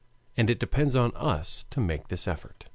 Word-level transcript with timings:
And 0.35 0.49
it 0.49 0.57
depends 0.57 0.95
upon 0.95 1.15
us 1.15 1.65
to 1.69 1.79
make 1.79 2.07
this 2.07 2.27
effort. 2.27 2.65